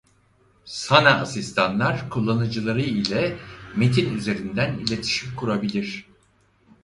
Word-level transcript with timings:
Sana 0.65 1.19
asistanlar 1.21 2.09
kullanıcıları 2.09 2.81
ile 2.81 3.37
"metin" 3.75 4.13
üzerinden 4.17 4.73
iletişim 4.77 5.35
kurabilir. 5.35 6.07